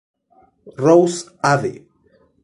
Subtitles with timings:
[0.85, 1.73] Rose ave.